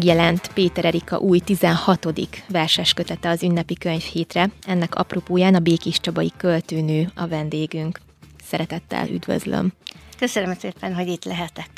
[0.00, 2.08] Megjelent Péter Erika új 16.
[2.48, 4.50] verses kötete az ünnepi könyvhétre.
[4.66, 8.00] Ennek apropóján a Békés Csabai költőnő a vendégünk.
[8.44, 9.72] Szeretettel üdvözlöm.
[10.18, 11.70] Köszönöm szépen, hogy itt lehetek.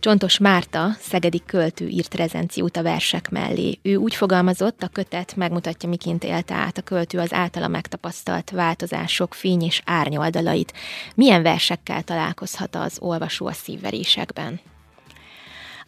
[0.00, 3.78] Csontos Márta, szegedi költő írt rezenciót a versek mellé.
[3.82, 9.34] Ő úgy fogalmazott, a kötet megmutatja, miként élte át a költő az általa megtapasztalt változások
[9.34, 10.72] fény és árnyoldalait.
[11.14, 14.60] Milyen versekkel találkozhat az olvasó a szívverésekben?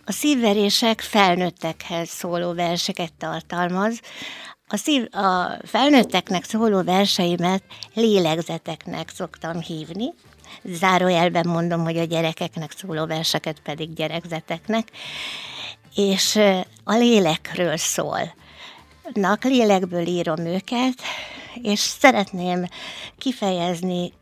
[0.09, 4.01] A szívverések felnőttekhez szóló verseket tartalmaz.
[4.69, 7.63] A, szív, a felnőtteknek szóló verseimet
[7.95, 10.15] lélegzeteknek szoktam hívni.
[10.65, 14.89] Zárójelben mondom, hogy a gyerekeknek szóló verseket pedig gyerekzeteknek.
[15.95, 16.37] És
[16.85, 18.35] a lélekről szól.
[19.13, 20.95] Nak lélekből írom őket,
[21.63, 22.67] és szeretném
[23.19, 24.13] kifejezni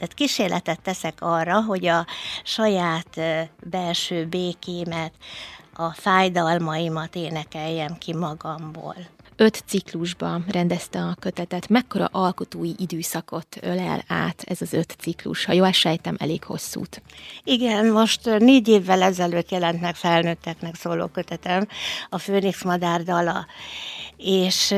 [0.00, 2.06] tehát kísérletet teszek arra, hogy a
[2.44, 3.20] saját
[3.64, 5.12] belső békémet,
[5.74, 8.96] a fájdalmaimat énekeljem ki magamból.
[9.36, 11.68] Öt ciklusba rendezte a kötetet.
[11.68, 15.44] Mekkora alkotói időszakot ölel át ez az öt ciklus?
[15.44, 17.02] Ha jól sejtem, elég hosszút.
[17.44, 21.66] Igen, most négy évvel ezelőtt jelent meg felnőtteknek szóló kötetem,
[22.08, 23.46] a Főnix Madár dala.
[24.16, 24.74] És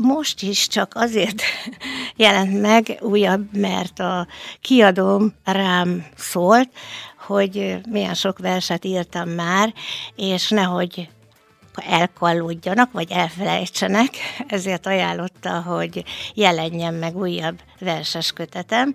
[0.00, 1.42] most is csak azért
[2.16, 4.26] jelent meg újabb, mert a
[4.60, 6.68] kiadóm rám szólt,
[7.26, 9.74] hogy milyen sok verset írtam már,
[10.16, 11.08] és nehogy
[11.74, 14.08] elkallódjanak, vagy elfelejtsenek,
[14.48, 16.04] ezért ajánlotta, hogy
[16.34, 18.94] jelenjen meg újabb verses kötetem.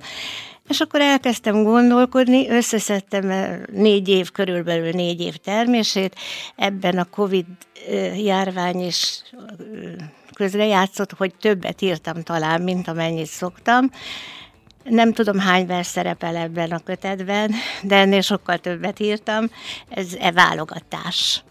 [0.67, 3.33] És akkor elkezdtem gondolkodni, összeszedtem
[3.71, 6.15] négy év, körülbelül négy év termését,
[6.55, 7.45] ebben a Covid
[8.15, 9.21] járvány is
[10.35, 13.89] közrejátszott, hogy többet írtam talán, mint amennyit szoktam.
[14.83, 17.51] Nem tudom, hány vers szerepel ebben a kötetben,
[17.83, 19.49] de ennél sokkal többet írtam.
[19.89, 21.43] Ez e válogatás.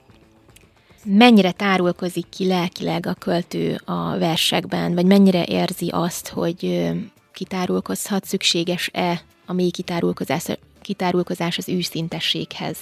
[1.04, 6.90] Mennyire tárulkozik ki lelkileg a költő a versekben, vagy mennyire érzi azt, hogy
[7.32, 10.44] kitárulkozhat, szükséges-e a mély kitárulkozás,
[10.80, 12.76] kitárulkozás az őszintességhez?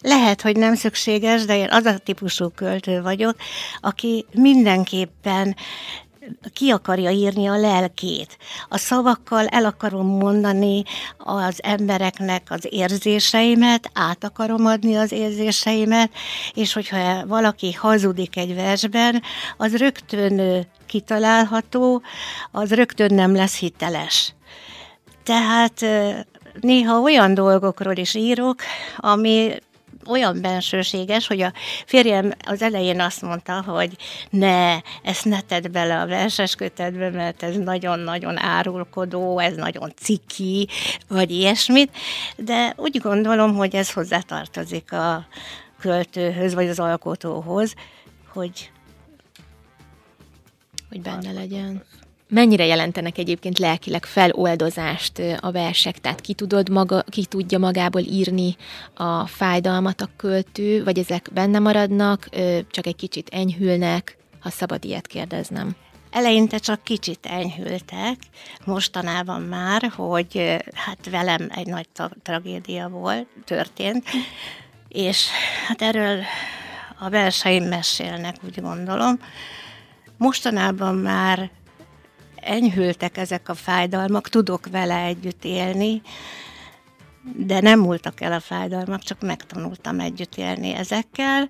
[0.00, 3.36] Lehet, hogy nem szükséges, de én az a típusú költő vagyok,
[3.80, 5.56] aki mindenképpen
[6.52, 8.38] ki akarja írni a lelkét.
[8.68, 10.82] A szavakkal el akarom mondani
[11.18, 16.10] az embereknek az érzéseimet, át akarom adni az érzéseimet,
[16.54, 19.22] és hogyha valaki hazudik egy versben,
[19.56, 22.02] az rögtön kitalálható,
[22.50, 24.34] az rögtön nem lesz hiteles.
[25.22, 25.84] Tehát
[26.60, 28.60] néha olyan dolgokról is írok,
[28.96, 29.54] ami
[30.06, 31.52] olyan bensőséges, hogy a
[31.86, 33.96] férjem az elején azt mondta, hogy
[34.30, 40.68] ne, ezt ne tedd bele a verses kötetbe, mert ez nagyon-nagyon árulkodó, ez nagyon ciki,
[41.08, 41.96] vagy ilyesmit,
[42.36, 45.26] de úgy gondolom, hogy ez hozzátartozik a
[45.80, 47.74] költőhöz, vagy az alkotóhoz,
[48.32, 48.70] hogy
[50.92, 51.84] hogy benne legyen.
[52.34, 56.00] Mennyire jelentenek egyébként lelkileg feloldozást a versek?
[56.00, 58.56] Tehát ki, tudod maga, ki tudja magából írni
[58.94, 62.28] a fájdalmat a költő, vagy ezek benne maradnak,
[62.70, 65.76] csak egy kicsit enyhülnek, ha szabad ilyet kérdeznem?
[66.10, 68.16] Eleinte csak kicsit enyhültek,
[68.64, 71.86] mostanában már, hogy hát velem egy nagy
[72.22, 74.04] tragédia volt, történt,
[74.88, 75.26] és
[75.68, 76.20] hát erről
[76.98, 79.18] a verseim mesélnek, úgy gondolom.
[80.16, 81.50] Mostanában már
[82.42, 86.02] enyhültek ezek a fájdalmak, tudok vele együtt élni,
[87.36, 91.48] de nem múltak el a fájdalmak, csak megtanultam együtt élni ezekkel,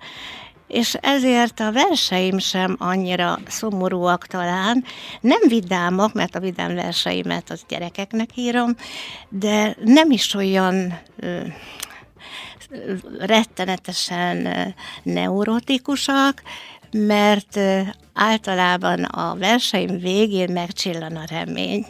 [0.67, 4.85] és ezért a verseim sem annyira szomorúak talán,
[5.21, 8.77] nem vidámak, mert a vidám verseimet az gyerekeknek írom,
[9.29, 11.01] de nem is olyan
[13.19, 14.49] rettenetesen
[15.03, 16.43] neurotikusak,
[16.91, 17.59] mert
[18.13, 21.87] általában a verseim végén megcsillan a remény.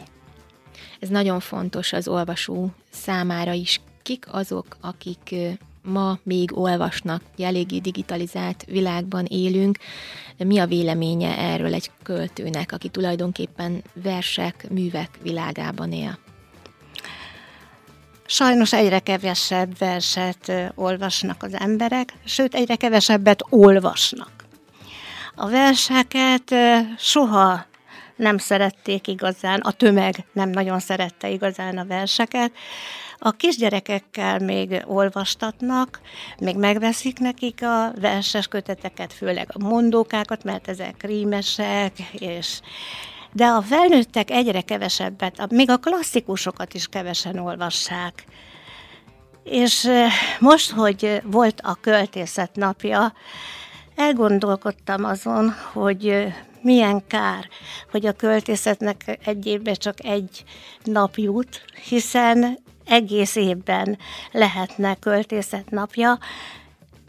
[0.99, 3.81] Ez nagyon fontos az olvasó számára is.
[4.01, 5.35] Kik azok, akik
[5.83, 9.77] ma még olvasnak, eléggé digitalizált világban élünk.
[10.37, 16.17] Mi a véleménye erről egy költőnek, aki tulajdonképpen versek, művek világában él?
[18.25, 24.42] Sajnos egyre kevesebb verset olvasnak az emberek, sőt egyre kevesebbet olvasnak.
[25.35, 26.53] A verseket
[26.97, 27.65] soha
[28.15, 32.51] nem szerették igazán, a tömeg nem nagyon szerette igazán a verseket.
[33.19, 36.01] A kisgyerekekkel még olvastatnak,
[36.39, 42.59] még megveszik nekik a verses köteteket, főleg a mondókákat, mert ezek rímesek, és
[43.31, 48.25] de a felnőttek egyre kevesebbet, még a klasszikusokat is kevesen olvassák.
[49.43, 49.89] És
[50.39, 53.13] most, hogy volt a költészet napja,
[53.95, 57.47] elgondolkodtam azon, hogy milyen kár,
[57.91, 60.43] hogy a költészetnek egy évben csak egy
[60.83, 63.97] nap jut, hiszen egész évben
[64.31, 66.17] lehetne költészet napja,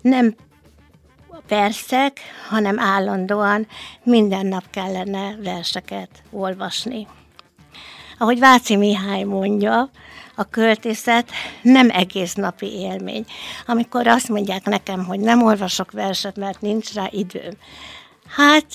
[0.00, 0.34] nem
[1.48, 3.66] versek, hanem állandóan
[4.02, 7.06] minden nap kellene verseket olvasni.
[8.18, 9.90] Ahogy Váci Mihály mondja,
[10.34, 11.30] a költészet
[11.62, 13.24] nem egész napi élmény.
[13.66, 17.52] Amikor azt mondják nekem, hogy nem olvasok verset, mert nincs rá időm.
[18.28, 18.66] Hát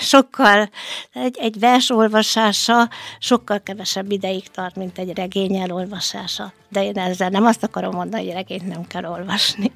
[0.00, 0.70] sokkal,
[1.12, 2.88] egy, egy vers olvasása
[3.18, 6.52] sokkal kevesebb ideig tart, mint egy regény elolvasása.
[6.68, 9.72] De én ezzel nem azt akarom mondani, hogy regényt nem kell olvasni.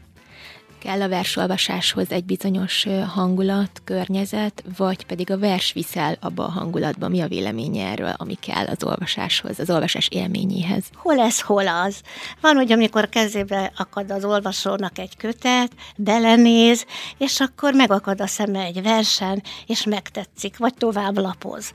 [0.83, 7.09] Kell a versolvasáshoz egy bizonyos hangulat, környezet, vagy pedig a vers viszel abba a hangulatba?
[7.09, 10.85] Mi a véleménye erről, ami kell az olvasáshoz, az olvasás élményéhez?
[10.95, 12.01] Hol ez, hol az?
[12.41, 16.87] Van, hogy amikor kezébe akad az olvasónak egy kötet, belenéz,
[17.19, 21.73] és akkor megakad a szeme egy versen, és megtetszik, vagy tovább lapoz.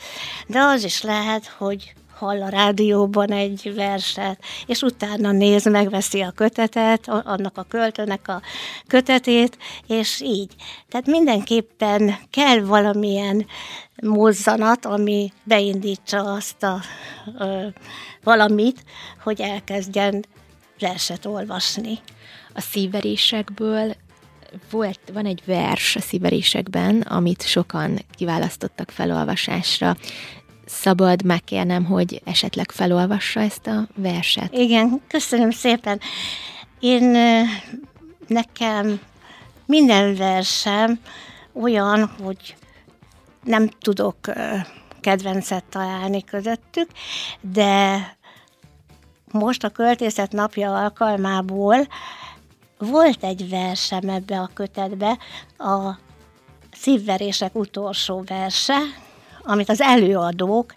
[0.47, 6.31] De az is lehet, hogy hall a rádióban egy verset, és utána néz, megveszi a
[6.31, 8.41] kötetet, annak a költőnek a
[8.87, 10.55] kötetét, és így.
[10.89, 13.45] Tehát mindenképpen kell valamilyen
[14.01, 16.81] mozzanat, ami beindítsa azt a
[17.39, 17.67] ö,
[18.23, 18.83] valamit,
[19.23, 20.25] hogy elkezdjen
[20.79, 21.99] verset olvasni.
[22.53, 23.95] A szívverésekből
[24.69, 29.95] volt, van egy vers a szíverésekben, amit sokan kiválasztottak felolvasásra
[30.67, 34.53] szabad megkérnem, hogy esetleg felolvassa ezt a verset?
[34.53, 35.99] Igen, köszönöm szépen.
[36.79, 37.17] Én
[38.27, 38.99] nekem
[39.65, 40.99] minden versem
[41.53, 42.55] olyan, hogy
[43.43, 44.17] nem tudok
[45.01, 46.89] kedvencet találni közöttük,
[47.41, 47.97] de
[49.31, 51.87] most a költészet napja alkalmából
[52.77, 55.17] volt egy versem ebbe a kötetbe,
[55.57, 55.97] a
[56.71, 58.77] szívverések utolsó verse,
[59.47, 60.73] amit az előadók,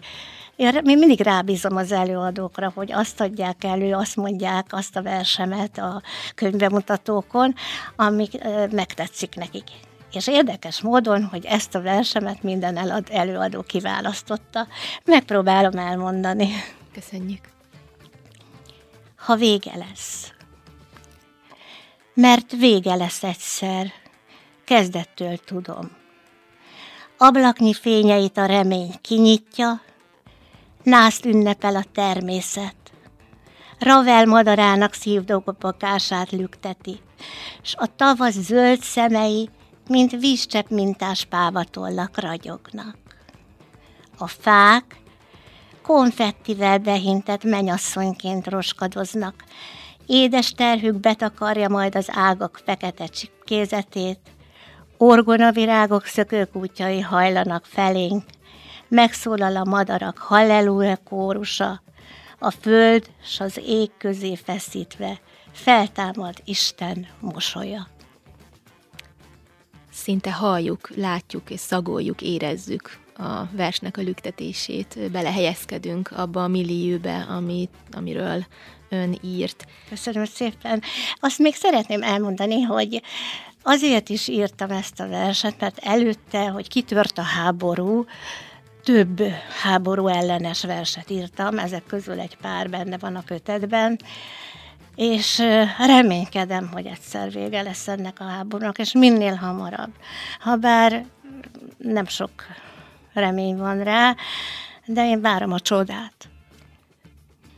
[0.55, 6.01] én mindig rábízom az előadókra, hogy azt adják elő, azt mondják, azt a versemet a
[6.35, 7.55] könyvemutatókon,
[7.95, 8.29] ami
[8.71, 9.63] megtetszik nekik.
[10.11, 14.67] És érdekes módon, hogy ezt a versemet minden előadó kiválasztotta.
[15.05, 16.49] Megpróbálom elmondani.
[16.93, 17.49] Köszönjük.
[19.15, 20.33] Ha vége lesz.
[22.13, 23.91] Mert vége lesz egyszer.
[24.65, 26.00] Kezdettől tudom
[27.23, 29.81] ablaknyi fényeit a remény kinyitja,
[30.83, 32.75] nászt ünnepel a természet.
[33.79, 36.99] Ravel madarának szívdobogását lükteti,
[37.61, 39.49] s a tavasz zöld szemei,
[39.87, 42.97] mint vízcsepp mintás pávatollak ragyognak.
[44.17, 44.95] A fák
[45.81, 49.43] konfettivel behintett menyasszonyként roskadoznak,
[50.05, 54.19] édes terhük betakarja majd az ágak fekete csipkézetét,
[55.03, 58.23] Orgonavirágok szökőkútjai hajlanak felénk,
[58.87, 61.81] megszólal a madarak halleluja kórusa,
[62.39, 65.19] a föld s az ég közé feszítve
[65.51, 67.87] feltámad Isten mosolya.
[69.91, 77.73] Szinte halljuk, látjuk és szagoljuk, érezzük a versnek a lüktetését, belehelyezkedünk abba a millióbe, amit,
[77.91, 78.45] amiről
[78.89, 79.65] ön írt.
[79.89, 80.81] Köszönöm szépen.
[81.19, 83.01] Azt még szeretném elmondani, hogy
[83.63, 88.05] Azért is írtam ezt a verset, mert előtte, hogy kitört a háború,
[88.83, 89.21] több
[89.61, 93.99] háború ellenes verset írtam, ezek közül egy pár benne van a kötetben,
[94.95, 95.41] és
[95.77, 99.91] reménykedem, hogy egyszer vége lesz ennek a háborúnak, és minél hamarabb.
[100.39, 101.05] Habár
[101.77, 102.31] nem sok
[103.13, 104.15] remény van rá,
[104.85, 106.29] de én várom a csodát.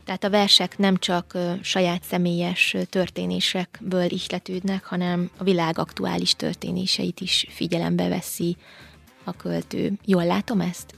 [0.04, 7.46] Tehát a versek nem csak saját személyes történésekből ihletődnek, hanem a világ aktuális történéseit is
[7.48, 8.56] figyelembe veszi
[9.24, 9.92] a költő.
[10.04, 10.94] Jól látom ezt?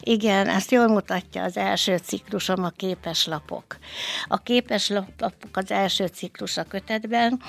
[0.00, 3.78] Igen, ezt jól mutatja az első ciklusom, a képeslapok.
[4.26, 7.40] A képeslapok az első ciklus a kötetben.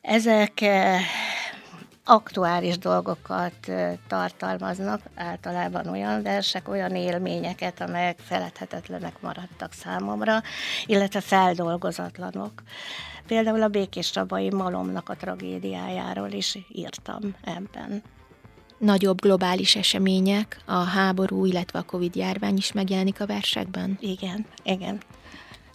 [0.00, 0.64] Ezek
[2.04, 3.70] aktuális dolgokat
[4.08, 10.42] tartalmaznak, általában olyan versek, olyan élményeket, amelyek feledhetetlenek maradtak számomra,
[10.86, 12.62] illetve feldolgozatlanok.
[13.26, 18.02] Például a Békés Rabai Malomnak a tragédiájáról is írtam ebben.
[18.78, 23.98] Nagyobb globális események, a háború, illetve a Covid járvány is megjelenik a versekben?
[24.00, 25.00] Igen, igen.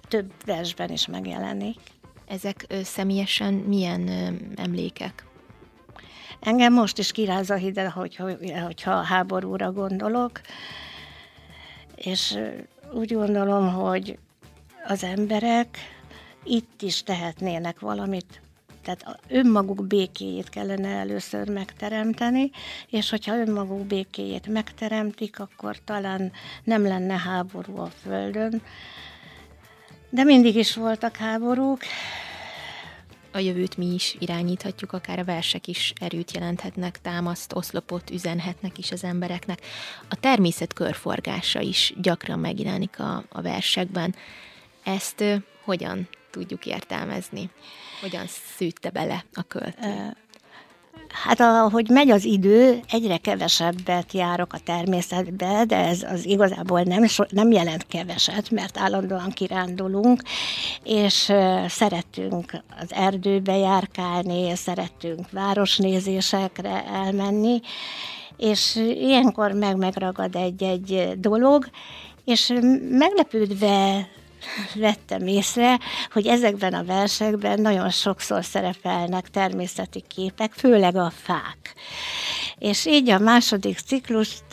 [0.07, 1.79] Több versben is megjelenik.
[2.25, 5.26] Ezek ö, személyesen milyen ö, emlékek?
[6.39, 8.29] Engem most is kiráz a hide, hogyha,
[8.63, 10.41] hogyha a háborúra gondolok,
[11.95, 12.37] és
[12.93, 14.17] úgy gondolom, hogy
[14.87, 15.77] az emberek
[16.43, 18.41] itt is tehetnének valamit
[18.87, 22.49] Tehát önmaguk békéjét kellene először megteremteni,
[22.89, 26.31] és hogyha önmaguk békéjét megteremtik, akkor talán
[26.63, 28.61] nem lenne háború a Földön.
[30.09, 31.81] De mindig is voltak háborúk,
[33.31, 38.91] a jövőt mi is irányíthatjuk, akár a versek is erőt jelenthetnek, támaszt, oszlopot üzenhetnek is
[38.91, 39.61] az embereknek.
[40.09, 44.15] A természet körforgása is gyakran megjelenik a, a versekben.
[44.83, 45.23] Ezt
[45.63, 47.49] hogyan tudjuk értelmezni?
[48.01, 50.15] Hogyan szűtte bele a költő?
[51.09, 57.05] Hát ahogy megy az idő, egyre kevesebbet járok a természetbe, de ez az igazából nem,
[57.29, 60.21] nem jelent keveset, mert állandóan kirándulunk,
[60.83, 61.33] és
[61.67, 67.59] szeretünk az erdőbe járkálni, szeretünk városnézésekre elmenni,
[68.37, 71.69] és ilyenkor meg megragad egy-egy dolog,
[72.25, 72.53] és
[72.89, 74.07] meglepődve
[74.75, 75.79] vettem észre,
[76.11, 81.73] hogy ezekben a versekben nagyon sokszor szerepelnek természeti képek, főleg a fák.
[82.57, 84.43] És így a második ciklust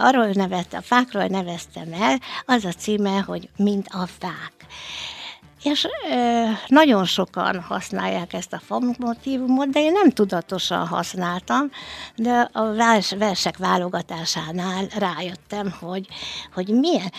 [0.00, 4.52] arról nevet, a fákról neveztem el, az a címe, hogy Mint a fák.
[5.62, 11.70] És ö, nagyon sokan használják ezt a famotívumot, de én nem tudatosan használtam,
[12.16, 16.06] de a vers, versek válogatásánál rájöttem, hogy,
[16.54, 17.12] hogy milyen,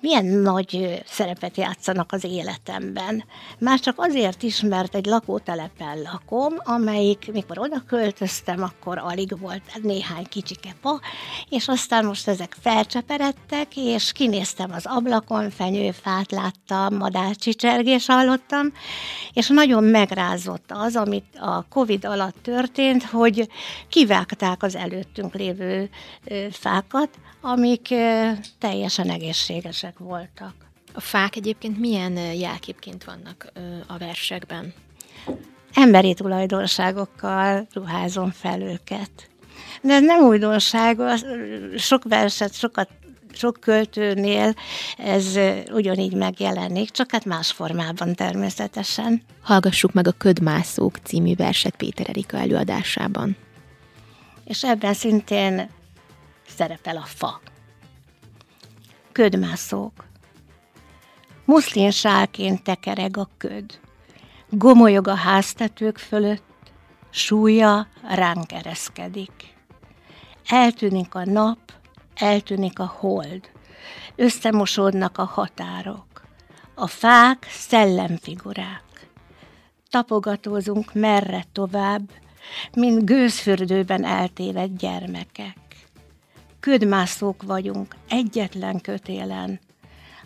[0.00, 3.24] milyen nagy szerepet játszanak az életemben.
[3.58, 9.62] Már csak azért is, mert egy lakótelepen lakom, amelyik, mikor oda költöztem, akkor alig volt
[9.82, 11.00] néhány kicsi kepa,
[11.48, 18.72] és aztán most ezek felcseperedtek, és kinéztem az ablakon, fenyőfát láttam, madárcsicsergés hallottam,
[19.32, 23.48] és nagyon megrázott az, amit a Covid alatt történt, hogy
[23.88, 25.90] kivágták az előttünk lévő
[26.50, 27.08] fákat,
[27.40, 27.94] amik
[28.58, 30.54] teljesen egészségesek voltak.
[30.92, 33.52] A fák egyébként milyen jelképként vannak
[33.86, 34.74] a versekben?
[35.74, 39.10] Emberi tulajdonságokkal ruházom fel őket.
[39.82, 40.98] De ez nem újdonság,
[41.76, 42.88] sok verset, sokat
[43.32, 44.54] sok költőnél
[44.96, 45.38] ez
[45.72, 49.22] ugyanígy megjelenik, csak hát más formában természetesen.
[49.42, 53.36] Hallgassuk meg a Ködmászók című verset Péter Erika előadásában.
[54.44, 55.70] És ebben szintén
[56.56, 57.40] szerepel a fa.
[59.12, 60.04] Ködmászók.
[61.44, 63.80] Muszlin sálként tekereg a köd.
[64.50, 66.72] Gomolyog a háztetők fölött,
[67.10, 69.32] súlya ránk ereszkedik.
[70.46, 71.58] Eltűnik a nap,
[72.14, 73.50] eltűnik a hold,
[74.16, 76.22] összemosódnak a határok.
[76.74, 79.08] A fák szellemfigurák.
[79.90, 82.10] Tapogatózunk merre tovább,
[82.74, 85.69] mint gőzfürdőben eltévedt gyermekek
[86.60, 89.60] ködmászók vagyunk egyetlen kötélen.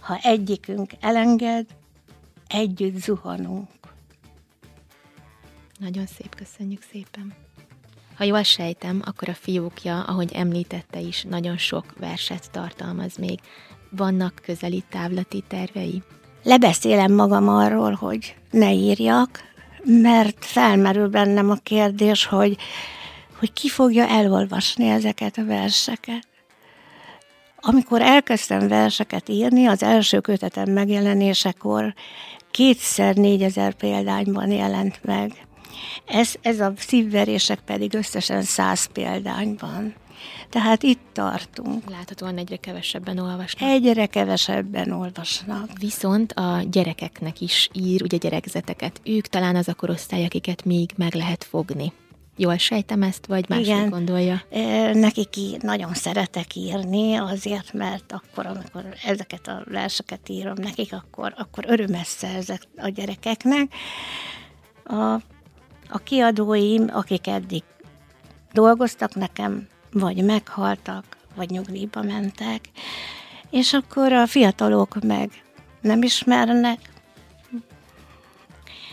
[0.01, 1.67] Ha egyikünk elenged,
[2.47, 3.69] együtt zuhanunk.
[5.79, 7.35] Nagyon szép, köszönjük szépen.
[8.17, 13.41] Ha jól sejtem, akkor a fiúkja, ahogy említette is, nagyon sok verset tartalmaz még.
[13.91, 16.03] Vannak közeli távlati tervei?
[16.43, 19.41] Lebeszélem magam arról, hogy ne írjak,
[19.85, 22.57] mert felmerül bennem a kérdés, hogy
[23.45, 26.27] hogy ki fogja elolvasni ezeket a verseket.
[27.57, 31.95] Amikor elkezdtem verseket írni, az első kötetem megjelenésekor
[32.51, 35.33] kétszer négyezer példányban jelent meg.
[36.07, 39.95] Ez, ez a szívverések pedig összesen száz példányban.
[40.51, 41.91] Tehát itt tartunk.
[41.91, 43.71] Láthatóan egyre kevesebben olvasnak.
[43.71, 45.69] Egyre kevesebben olvasnak.
[45.79, 49.01] Viszont a gyerekeknek is ír, ugye gyerekzeteket.
[49.05, 51.93] Ők talán az a korosztály, akiket még meg lehet fogni.
[52.37, 53.91] Jól sejtem ezt, vagy másik Igen.
[53.91, 54.43] gondolja?
[54.93, 61.65] Nekik nagyon szeretek írni, azért, mert akkor, amikor ezeket a verseket írom nekik, akkor, akkor
[61.67, 63.75] örömet szerzek a gyerekeknek.
[64.85, 65.13] A,
[65.89, 67.63] a kiadóim, akik eddig
[68.53, 72.61] dolgoztak nekem, vagy meghaltak, vagy nyugdíjba mentek,
[73.51, 75.31] és akkor a fiatalok meg
[75.81, 76.79] nem ismernek,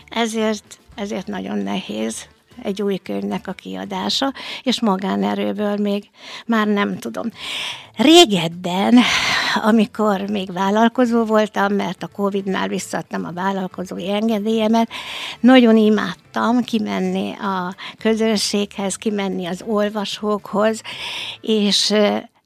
[0.08, 2.26] ezért, ezért nagyon nehéz
[2.62, 6.10] egy új könyvnek a kiadása, és magánerőből még
[6.46, 7.26] már nem tudom.
[7.96, 8.98] Régedden,
[9.62, 14.90] amikor még vállalkozó voltam, mert a Covid-nál visszadtam a vállalkozói engedélyemet,
[15.40, 20.80] nagyon imádtam kimenni a közönséghez, kimenni az olvasókhoz,
[21.40, 21.94] és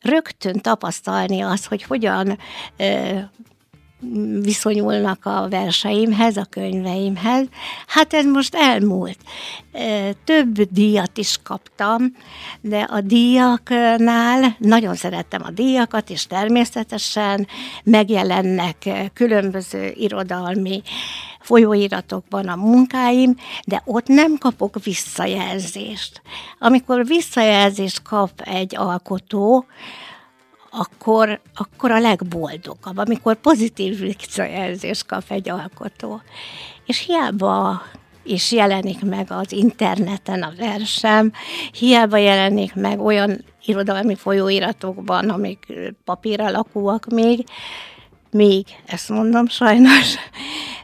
[0.00, 2.38] rögtön tapasztalni azt, hogy hogyan
[4.42, 7.46] viszonyulnak a verseimhez, a könyveimhez.
[7.86, 9.18] Hát ez most elmúlt.
[10.24, 12.16] Több díjat is kaptam,
[12.60, 17.46] de a díjaknál nagyon szerettem a díjakat, és természetesen
[17.84, 20.82] megjelennek különböző irodalmi
[21.40, 26.22] folyóiratokban a munkáim, de ott nem kapok visszajelzést.
[26.58, 29.66] Amikor visszajelzést kap egy alkotó,
[30.76, 36.20] akkor, akkor a legboldogabb, amikor pozitív visszajelzést kap egy alkotó.
[36.86, 37.82] És hiába
[38.22, 41.32] is jelenik meg az interneten a versem,
[41.72, 45.66] hiába jelenik meg olyan irodalmi folyóiratokban, amik
[46.04, 47.44] papír alakúak még,
[48.30, 50.14] még, ezt mondom sajnos,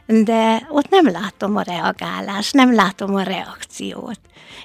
[0.05, 4.19] de ott nem látom a reagálást, nem látom a reakciót.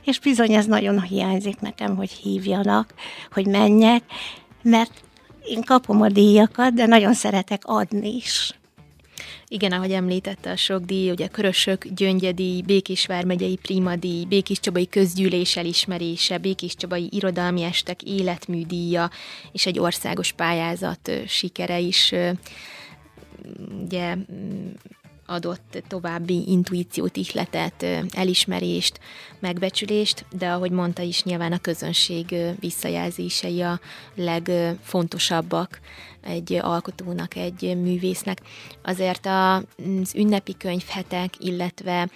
[0.05, 2.95] És bizony ez nagyon hiányzik nekem, hogy hívjanak,
[3.31, 4.03] hogy menjek,
[4.63, 4.93] mert
[5.49, 8.59] én kapom a díjakat, de nagyon szeretek adni is.
[9.51, 15.57] Igen, ahogy említette a sok díj, ugye Körösök Gyöngyedíj, Békés vármegyei Primadíj, Békés Csabai közgyűlés
[15.57, 19.11] elismerése, Békés Csabai irodalmi estek életműdíja,
[19.53, 22.15] és egy országos pályázat sikere is
[23.85, 24.17] ugye
[25.29, 29.01] adott további intuíciót, ihletet, elismerést,
[29.39, 33.81] megbecsülést, de ahogy mondta is, nyilván a közönség visszajelzései a
[34.15, 35.81] legfontosabbak
[36.21, 38.41] egy alkotónak, egy művésznek.
[38.83, 42.09] Azért az ünnepi könyvhetek, illetve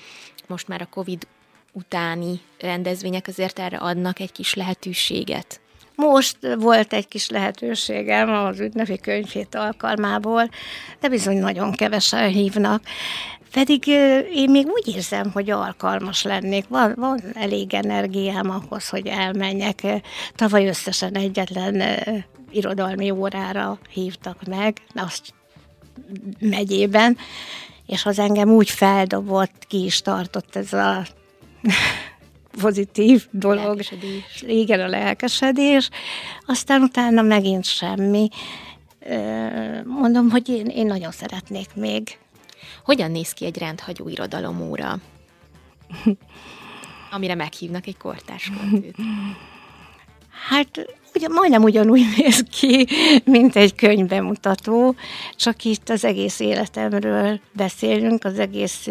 [0.47, 1.27] most már a Covid
[1.73, 5.62] utáni rendezvények azért erre adnak egy kis lehetőséget.
[6.03, 10.49] Most volt egy kis lehetőségem az ünnepi könyvét alkalmából,
[11.01, 12.83] de bizony nagyon kevesen hívnak.
[13.53, 13.87] Pedig
[14.33, 16.65] én még úgy érzem, hogy alkalmas lennék.
[16.69, 19.83] Van, van elég energiám ahhoz, hogy elmenjek.
[20.35, 21.83] Tavaly összesen egyetlen
[22.51, 25.35] irodalmi órára hívtak meg, azt
[26.39, 27.17] megyében,
[27.87, 31.07] és az engem úgy feldobott, ki is tartott ez a
[32.61, 33.65] pozitív dolog.
[33.65, 34.45] Lelkesedés.
[34.47, 35.89] Igen, a lelkesedés.
[36.47, 38.29] Aztán utána megint semmi.
[39.85, 42.19] Mondom, hogy én, én nagyon szeretnék még.
[42.85, 44.99] Hogyan néz ki egy rendhagyó irodalomóra?
[47.11, 48.97] Amire meghívnak egy kortárs költőt.
[50.49, 52.87] Hát ugye majdnem ugyanúgy néz ki,
[53.25, 54.95] mint egy könyvbemutató,
[55.37, 58.89] csak itt az egész életemről beszélünk, az egész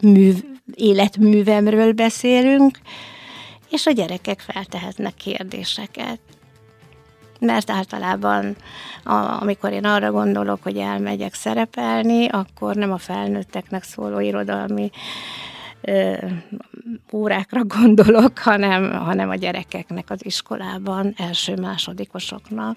[0.00, 0.32] mű,
[0.74, 2.78] életművemről beszélünk,
[3.70, 6.18] és a gyerekek feltehetnek kérdéseket.
[7.40, 8.56] Mert általában,
[9.04, 14.90] a, amikor én arra gondolok, hogy elmegyek szerepelni, akkor nem a felnőtteknek szóló irodalmi
[15.80, 16.14] ö,
[17.12, 22.76] órákra gondolok, hanem, hanem a gyerekeknek az iskolában, első-másodikosoknak.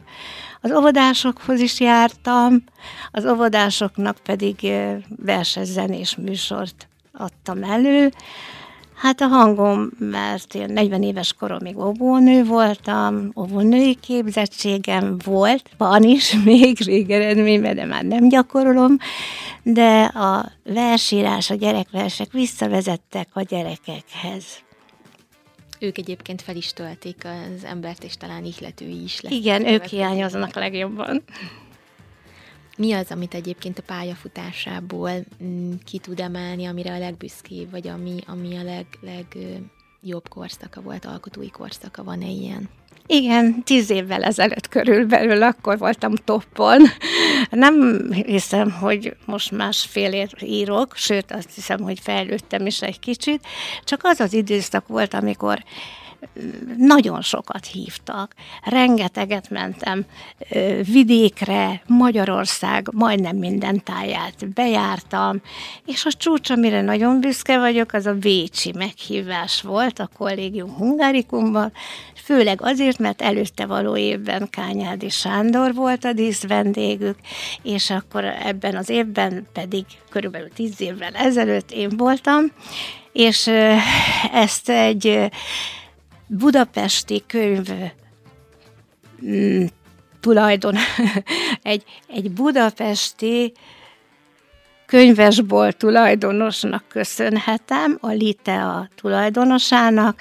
[0.61, 2.63] Az óvodásokhoz is jártam,
[3.11, 4.71] az óvodásoknak pedig
[5.25, 6.87] verses zenés műsort
[7.19, 8.11] adtam elő.
[8.95, 16.33] Hát a hangom, mert én 40 éves koromig óvónő voltam, óvónői képzettségem volt, van is
[16.45, 18.97] még végeredményben, de már nem gyakorolom,
[19.63, 24.45] de a versírás, a gyerekversek visszavezettek a gyerekekhez.
[25.79, 29.33] Ők egyébként fel is töltik az embert, és talán ihletői is lesz.
[29.33, 31.23] Igen, ők hiányoznak legjobban.
[32.79, 35.11] Mi az, amit egyébként a pályafutásából
[35.43, 41.05] mm, ki tud emelni, amire a legbüszkébb, vagy ami, ami a leg, legjobb korszaka volt,
[41.05, 42.69] alkotói korszaka, van-e ilyen?
[43.07, 46.81] Igen, tíz évvel ezelőtt körülbelül akkor voltam toppon.
[47.49, 53.47] Nem hiszem, hogy most másfél írok, sőt azt hiszem, hogy fejlődtem is egy kicsit,
[53.83, 55.63] csak az az időszak volt, amikor
[56.77, 58.33] nagyon sokat hívtak.
[58.63, 60.05] Rengeteget mentem
[60.83, 65.41] vidékre, Magyarország majdnem minden táját bejártam,
[65.85, 71.71] és a csúcs, amire nagyon büszke vagyok, az a Bécsi meghívás volt a kollégium Hungárikumban,
[72.15, 77.17] főleg azért, mert előtte való évben Kányádi Sándor volt a díszvendégük,
[77.61, 82.45] és akkor ebben az évben pedig körülbelül tíz évvel ezelőtt én voltam,
[83.11, 83.51] és
[84.33, 85.29] ezt egy
[86.29, 87.69] budapesti könyv
[89.25, 89.65] mm,
[90.19, 90.75] tulajdon,
[91.61, 93.53] egy, egy budapesti
[94.85, 100.19] könyvesbolt tulajdonosnak köszönhetem, a Litea tulajdonosának,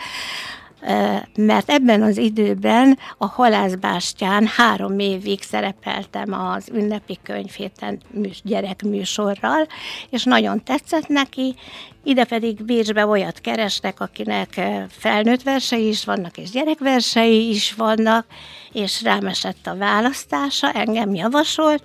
[1.37, 8.01] mert ebben az időben a halászbástyán három évig szerepeltem az ünnepi könyvhéten
[8.43, 9.67] gyerekműsorral,
[10.11, 11.55] és nagyon tetszett neki,
[12.03, 18.27] ide pedig Bécsbe olyat kerestek, akinek felnőtt versei is vannak, és gyerekversei is vannak,
[18.73, 21.83] és rám esett a választása, engem javasolt,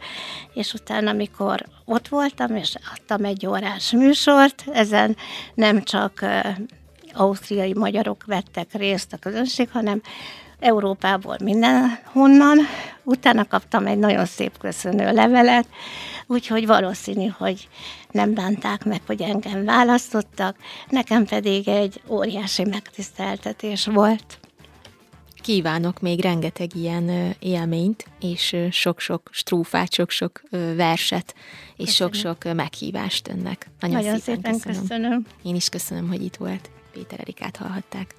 [0.53, 5.17] és utána, amikor ott voltam, és adtam egy órás műsort, ezen
[5.53, 6.25] nem csak
[7.13, 10.01] ausztriai magyarok vettek részt a közönség, hanem
[10.59, 12.57] Európából mindenhonnan.
[13.03, 15.67] Utána kaptam egy nagyon szép köszönő levelet,
[16.27, 17.67] úgyhogy valószínű, hogy
[18.11, 20.57] nem bánták meg, hogy engem választottak,
[20.89, 24.39] nekem pedig egy óriási megtiszteltetés volt.
[25.41, 30.41] Kívánok még rengeteg ilyen élményt, és sok-sok strófát, sok-sok
[30.75, 31.35] verset,
[31.75, 33.69] és sok-sok meghívást önnek.
[33.79, 34.81] Nagyon, Nagyon szépen, szépen köszönöm.
[34.81, 35.25] köszönöm.
[35.43, 36.69] Én is köszönöm, hogy itt volt.
[36.93, 38.15] Péter Erikát hallhatták.